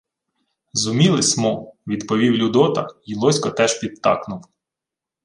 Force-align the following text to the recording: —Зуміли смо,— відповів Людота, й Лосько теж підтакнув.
—Зуміли 0.73 1.23
смо,— 1.23 1.73
відповів 1.87 2.33
Людота, 2.33 2.87
й 3.05 3.15
Лосько 3.15 3.49
теж 3.49 3.79
підтакнув. 3.79 4.45